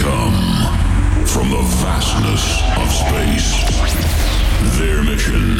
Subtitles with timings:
[0.00, 0.34] come
[1.26, 3.50] from the vastness of space.
[4.78, 5.58] Their mission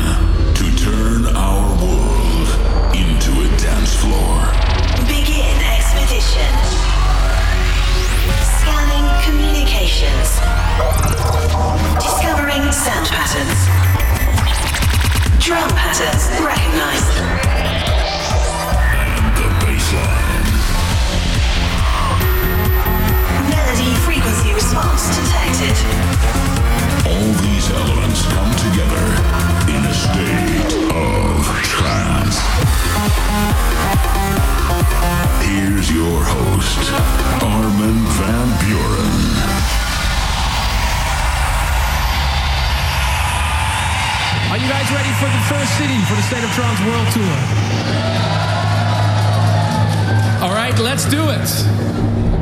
[0.59, 2.49] to turn our world
[2.95, 4.35] into a dance floor.
[5.07, 6.53] Begin expedition.
[8.59, 10.29] Scanning communications.
[12.03, 13.61] Discovering sound patterns.
[15.45, 17.15] Drum patterns recognized.
[18.99, 20.24] And the bassline.
[24.65, 25.77] Response detected.
[27.05, 29.05] All these elements come together
[29.69, 32.41] in a state of trance.
[35.45, 36.81] Here's your host,
[37.45, 39.21] Armin van Buuren.
[44.49, 47.37] Are you guys ready for the first city for the State of Trance World Tour?
[50.43, 52.34] All right, let's do it.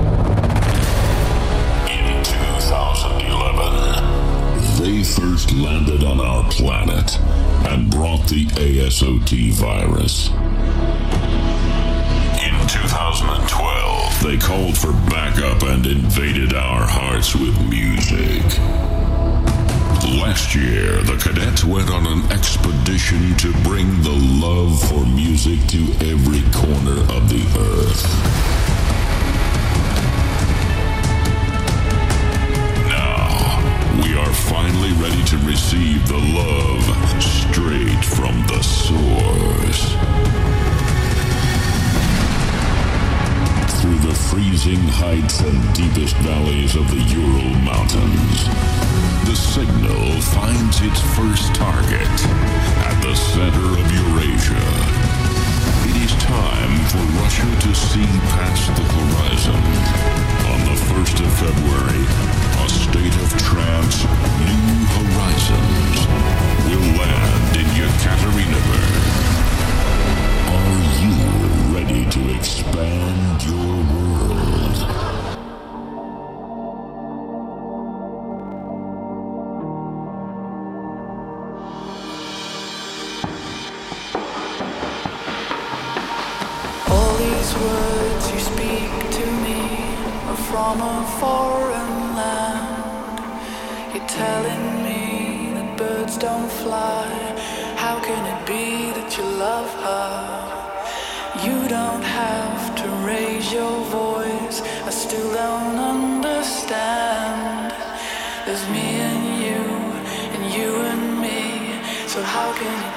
[5.03, 7.19] They first landed on our planet
[7.67, 10.29] and brought the ASOT virus.
[12.39, 18.45] In 2012, they called for backup and invaded our hearts with music.
[20.21, 25.83] Last year, the cadets went on an expedition to bring the love for music to
[26.07, 28.72] every corner of the earth.
[35.01, 36.85] Ready to receive the love
[37.23, 39.95] straight from the source.
[43.81, 48.45] Through the freezing heights and deepest valleys of the Ural Mountains,
[49.29, 52.15] the signal finds its first target
[52.89, 54.67] at the center of Eurasia.
[55.89, 59.63] It is time for Russia to see past the horizon.
[60.53, 62.05] On the 1st of February,
[62.65, 64.05] a state of trance,
[64.41, 64.72] New
[68.05, 68.11] in
[70.51, 71.15] Are you
[71.75, 74.02] ready to expand your world?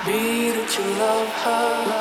[0.05, 0.85] Be that you?
[0.99, 1.94] Love her,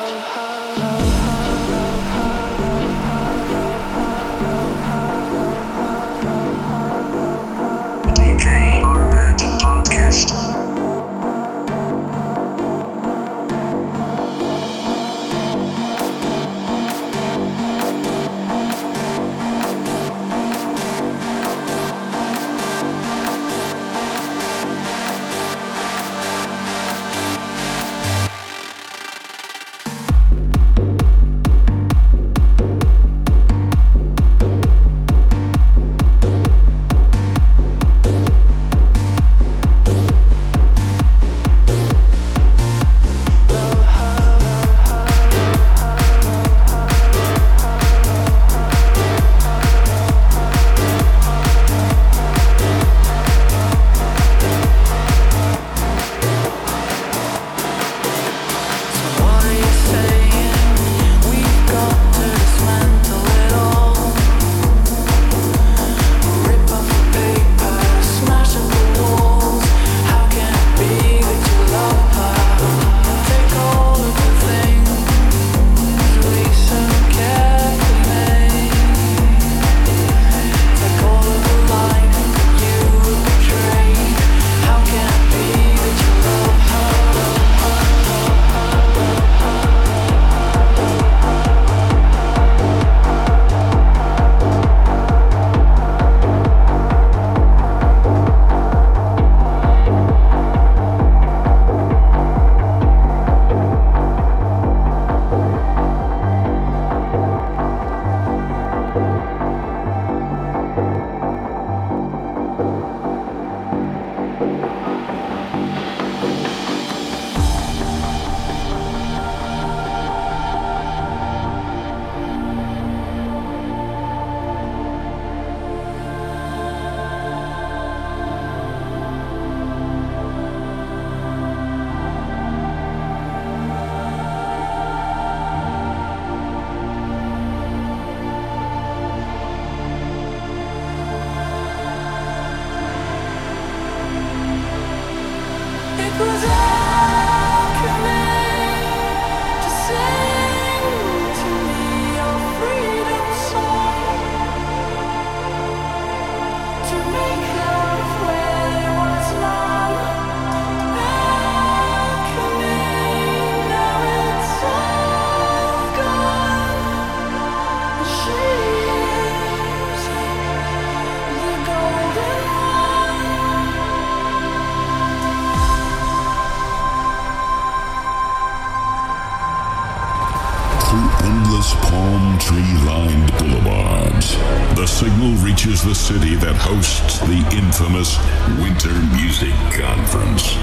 [180.95, 184.35] through endless palm tree lined boulevards.
[184.75, 188.17] The signal reaches the city that hosts the infamous
[188.61, 190.55] Winter Music Conference.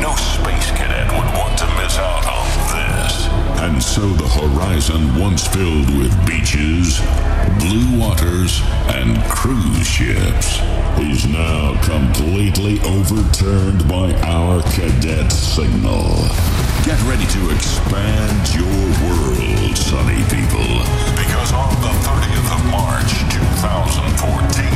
[0.00, 3.28] No space cadet would want to miss out on this.
[3.60, 7.00] And so the horizon, once filled with beaches,
[7.60, 8.60] blue waters,
[8.96, 10.60] and cruise ships,
[11.00, 16.16] is now completely overturned by our cadet signal.
[16.84, 20.84] Get ready to expand your world sunny people,
[21.16, 24.66] because on the 30th of March 2014,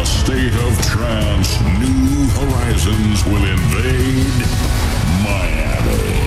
[0.00, 4.46] a state of trance, new horizons will invade
[5.22, 6.22] Miami.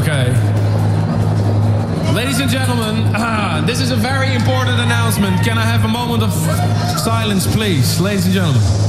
[0.00, 0.32] Okay.
[2.14, 5.42] Ladies and gentlemen, ah, this is a very important announcement.
[5.44, 6.32] Can I have a moment of
[7.00, 8.00] silence, please?
[8.00, 8.85] Ladies and gentlemen.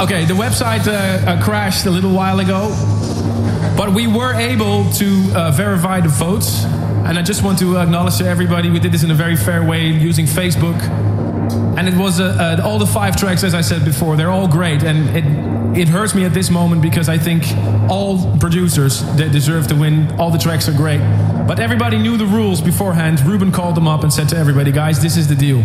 [0.00, 2.68] Okay, the website uh, uh, crashed a little while ago,
[3.76, 6.64] but we were able to uh, verify the votes.
[6.64, 9.62] And I just want to acknowledge to everybody we did this in a very fair
[9.64, 10.80] way using Facebook.
[11.76, 14.48] And it was uh, uh, all the five tracks, as I said before, they're all
[14.48, 14.82] great.
[14.82, 15.24] And it,
[15.78, 17.44] it hurts me at this moment because I think
[17.90, 20.10] all producers they deserve to win.
[20.20, 21.00] All the tracks are great.
[21.46, 23.20] But everybody knew the rules beforehand.
[23.20, 25.58] Ruben called them up and said to everybody, guys, this is the deal.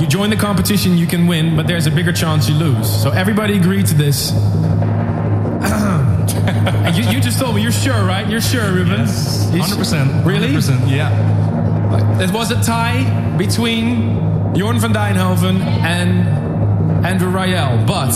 [0.00, 2.88] You join the competition, you can win, but there's a bigger chance you lose.
[3.02, 4.32] So everybody agreed to this.
[6.48, 8.26] And you, you just told me, you're sure, right?
[8.28, 9.00] You're sure, Ruben?
[9.00, 10.24] You s- 100%.
[10.24, 10.48] Really?
[10.48, 12.22] 100%, yeah.
[12.22, 14.16] It was a tie between
[14.54, 18.12] Jorn van Deynhoven and Andrew Rayel, but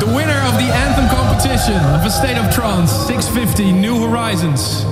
[0.00, 4.84] the winner of the anthem competition of a state of trance 650 New Horizons.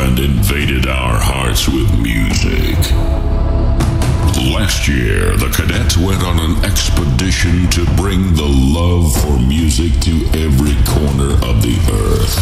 [0.00, 2.78] And invaded our hearts with music.
[4.54, 10.24] Last year, the cadets went on an expedition to bring the love for music to
[10.38, 12.38] every corner of the earth.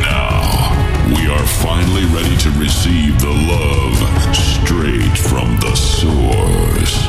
[0.00, 0.70] Now,
[1.14, 3.96] we are finally ready to receive the love
[4.34, 7.08] straight from the source.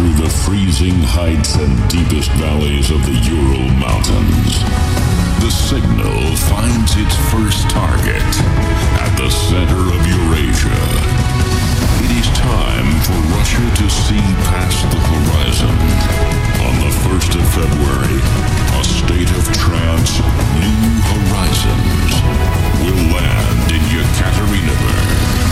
[0.00, 4.64] Through the freezing heights and deepest valleys of the Ural Mountains,
[5.44, 8.24] the signal finds its first target
[8.96, 10.80] at the center of Eurasia.
[12.00, 15.76] It is time for Russia to see past the horizon.
[16.64, 20.16] On the 1st of February, a state of trance,
[20.64, 20.80] New
[21.12, 22.12] Horizons,
[22.88, 25.49] will land in Yekaterinburg.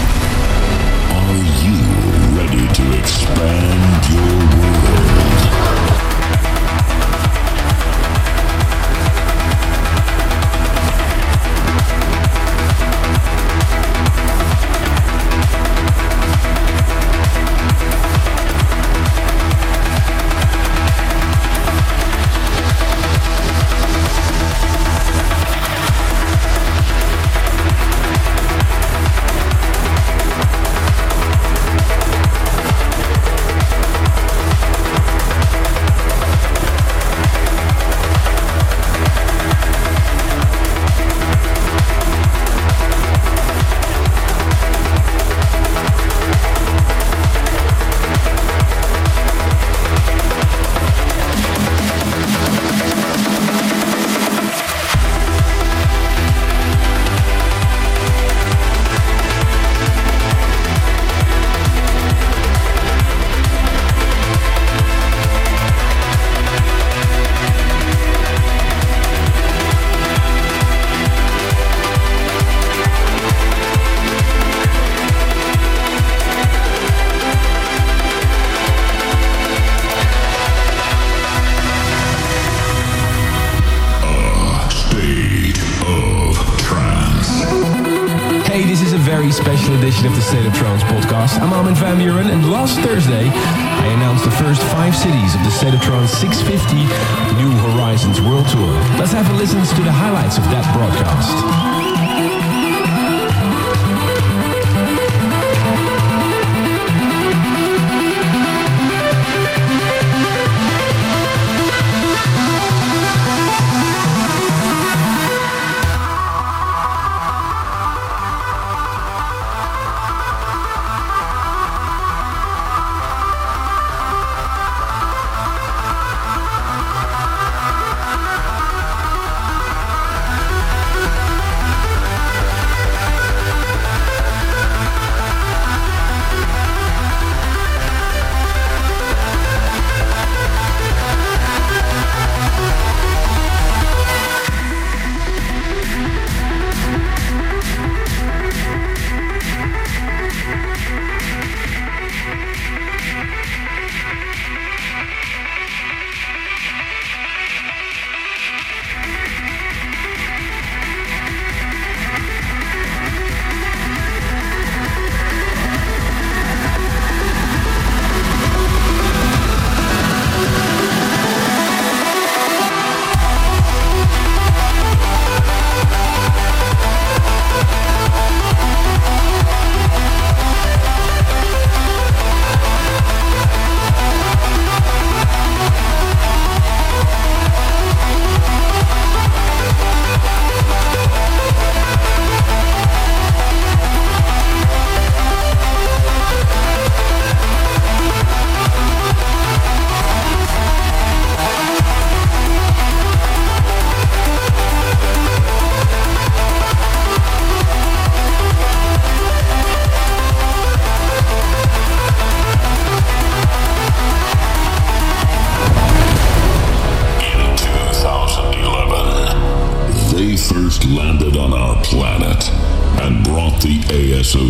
[90.29, 91.41] State of Trance podcast.
[91.41, 95.49] I'm Armin van Buuren, and last Thursday, I announced the first five cities of the
[95.49, 96.85] State of Trance 650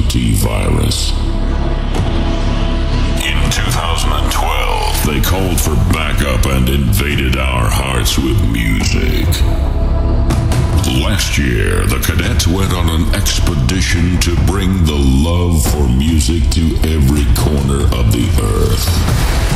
[0.08, 1.10] ASOT virus.
[3.24, 9.26] In 2012, they called for backup and invaded our hearts with music.
[11.02, 16.76] Last year, the cadets went on an expedition to bring the love for music to
[16.88, 19.48] every corner of the earth.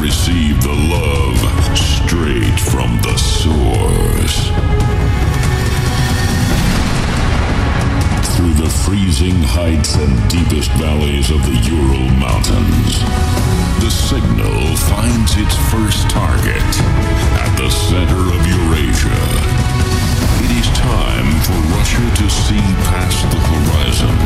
[0.00, 1.36] receive the love
[1.76, 4.48] straight from the source.
[8.32, 13.04] Through the freezing heights and deepest valleys of the Ural Mountains,
[13.84, 16.64] the signal finds its first target
[17.44, 19.20] at the center of Eurasia.
[20.48, 24.16] It is time for Russia to see past the horizon.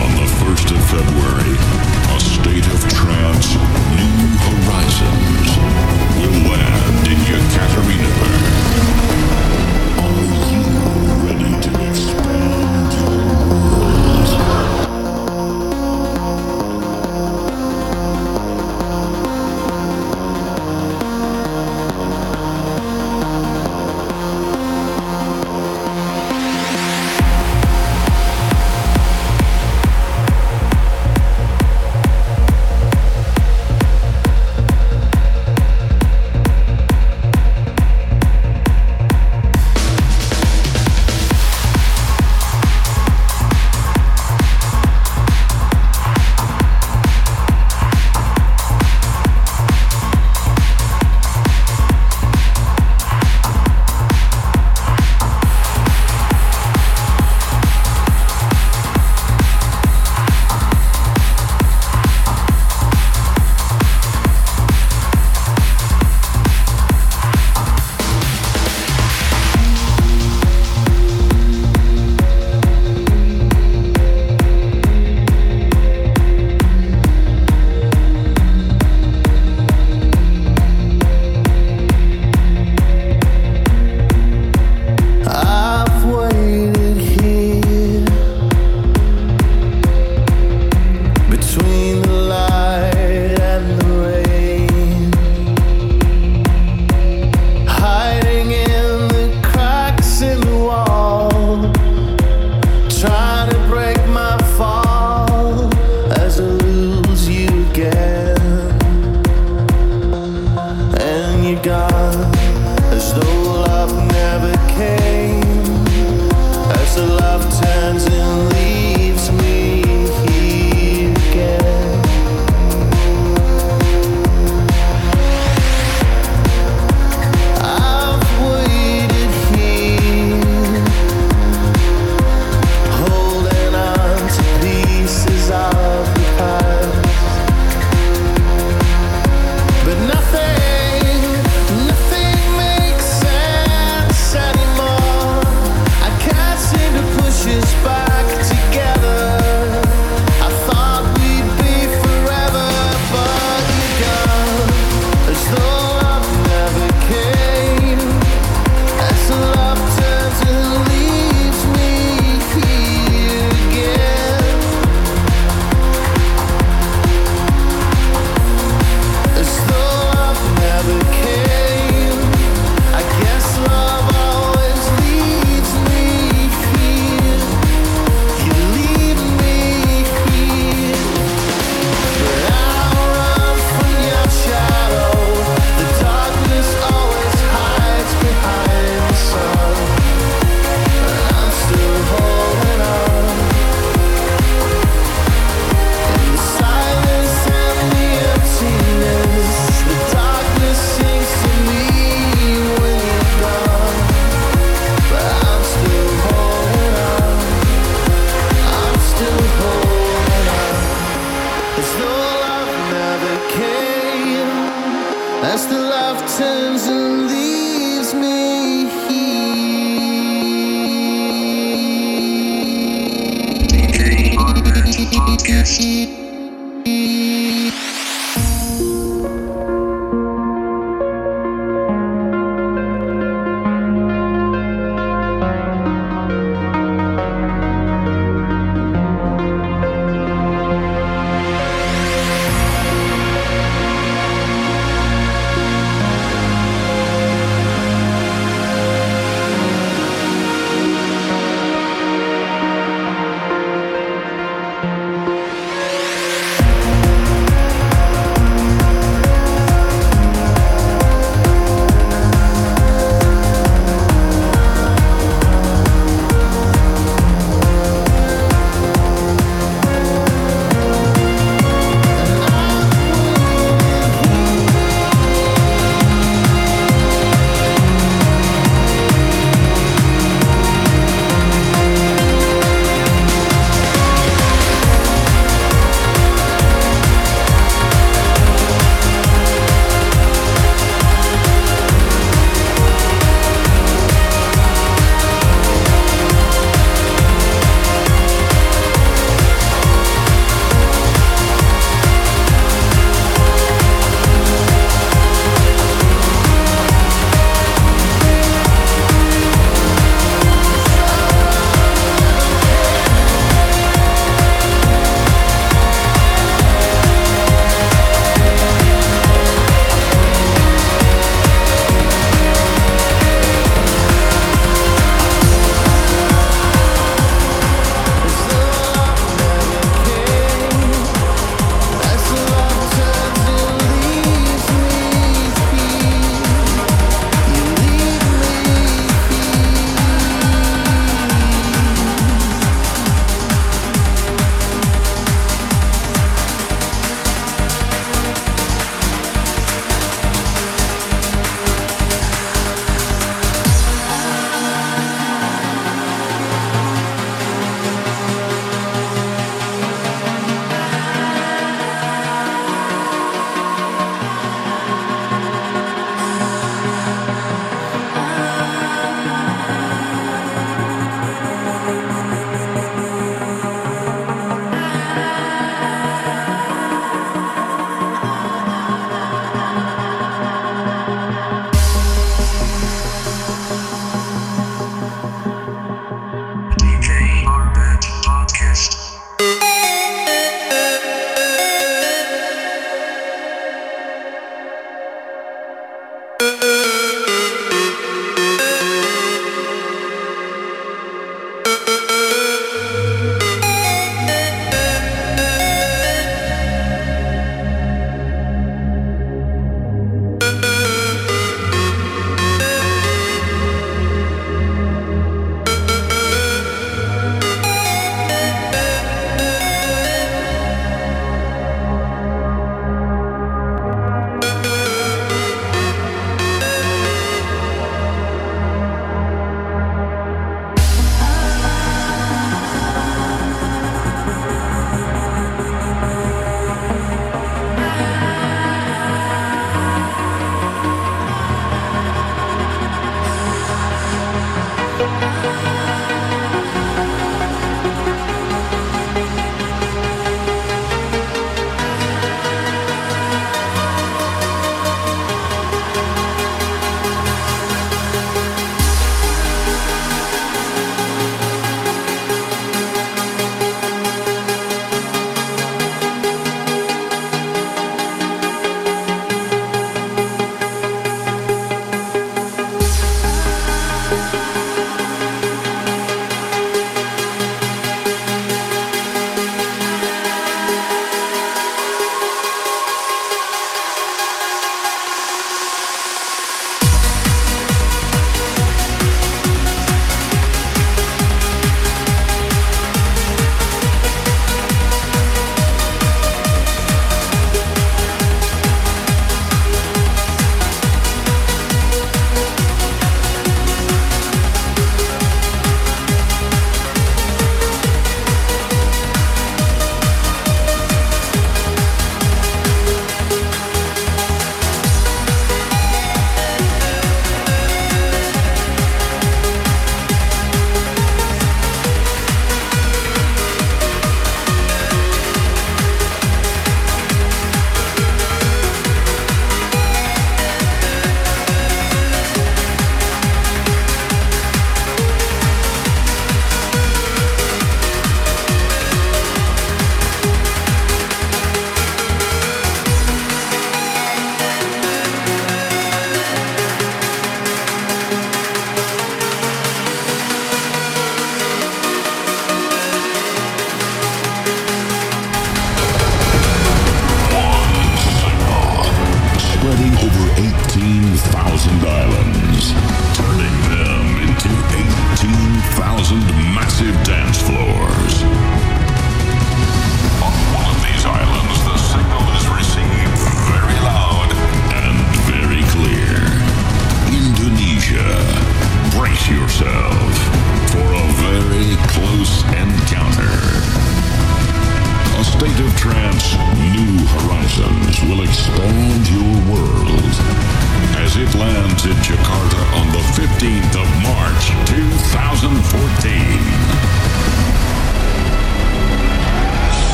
[0.00, 5.50] On the 1st of February, state of trance, New Horizons
[6.18, 9.45] will land in Yekaterinburg.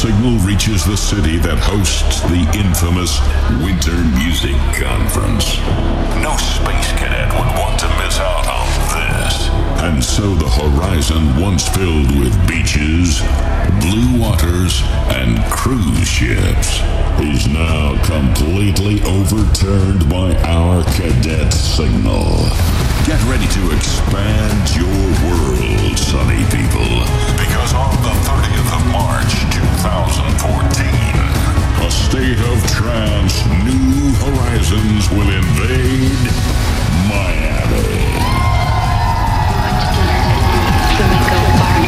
[0.00, 3.20] Signal reaches the city that hosts the infamous
[3.60, 5.60] Winter Music Conference.
[6.24, 8.64] No space cadet would want to miss out on
[8.96, 9.52] this.
[9.84, 13.20] And so the horizon, once filled with beaches,
[13.84, 14.80] blue waters,
[15.20, 16.80] and cruise ships,
[17.20, 22.40] is now completely overturned by our cadet signal.
[23.06, 24.86] Get ready to expand your
[25.26, 27.04] world, sunny people,
[27.40, 30.86] because on the 30th of March 2014,
[31.80, 36.30] a state of trance, new horizons will invade
[37.08, 38.00] Miami.
[41.00, 41.80] flamenco bar.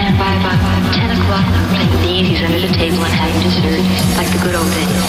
[0.00, 0.60] And by about
[0.96, 3.84] 10 o'clock, we were playing the 80s under the table and having dessert,
[4.16, 5.04] like the good old days.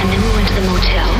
[0.00, 1.13] And then we went to the motel,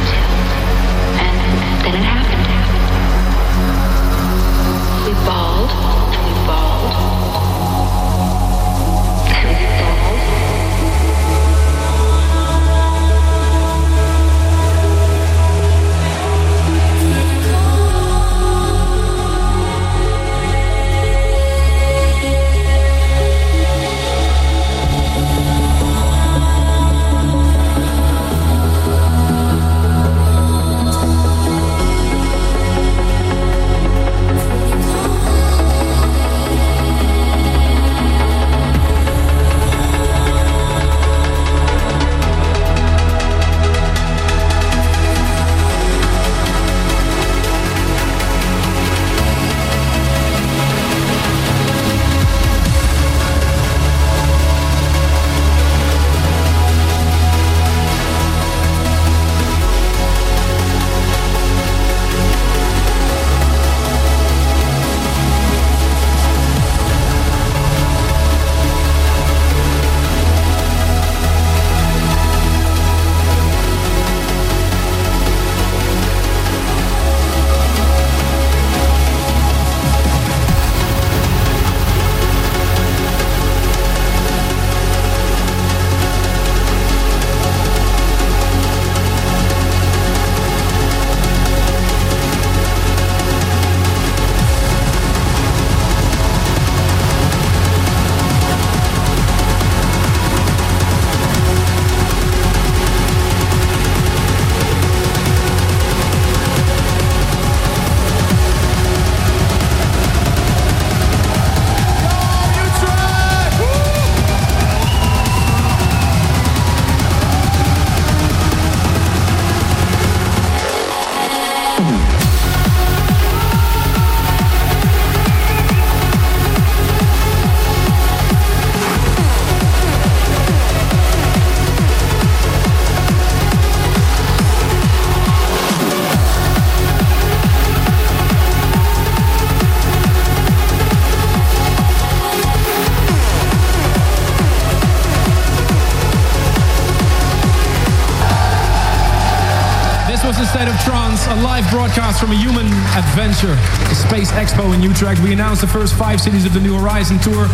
[151.95, 152.67] broadcast from a human
[152.99, 153.55] adventure,
[153.87, 155.23] the Space Expo in Utrecht.
[155.23, 157.47] We announced the first five cities of the New Horizon Tour.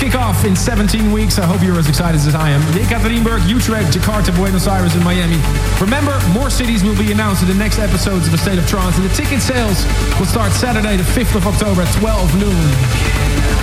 [0.00, 1.38] Kick off in 17 weeks.
[1.38, 2.60] I hope you're as excited as I am.
[2.74, 5.38] Yekaterinburg, Utrecht, Jakarta, Buenos Aires, and Miami.
[5.80, 8.96] Remember, more cities will be announced in the next episodes of the State of Trance,
[8.98, 9.86] and the ticket sales
[10.18, 12.66] will start Saturday, the 5th of October at 12 noon.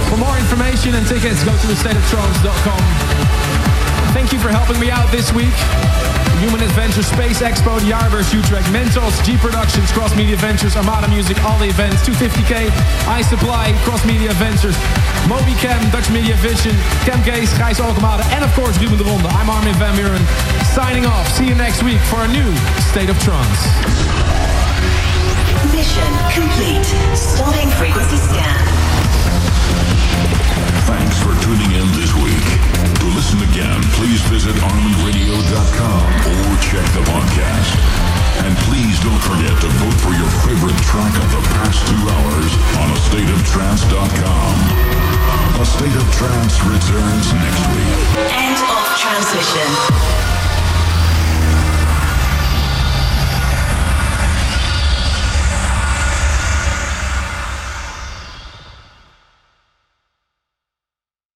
[0.07, 3.32] For more information and tickets, go to thestateoftrance.com.
[4.13, 5.53] Thank you for helping me out this week.
[6.37, 11.33] Human Adventure, Space Expo, the Jaarbeurs, Utrecht, Mentos, G Productions, Cross Media Ventures, Armada Music,
[11.43, 12.69] all the events, 250k,
[13.09, 14.77] I Supply, Cross Media Ventures,
[15.25, 16.75] MobiCam, Dutch Media Vision,
[17.09, 19.25] Cam Case, Gijs Alkemade, and of course Ruben de Ronde.
[19.33, 20.21] I'm Armin van Buuren,
[20.75, 21.25] signing off.
[21.33, 22.53] See you next week for a new
[22.93, 23.61] State of Trance.
[25.73, 26.85] Mission complete.
[27.17, 28.61] Starting frequency scan.
[30.85, 32.22] Thanks for tuning in this week
[33.23, 37.71] listen again, please visit ArmandRadio.com or check the podcast.
[38.43, 42.51] And please don't forget to vote for your favorite track of the past two hours
[42.83, 44.53] on AstateOfTrance.com.
[45.55, 47.95] A State of Trance returns next week.
[48.27, 50.22] End of transition.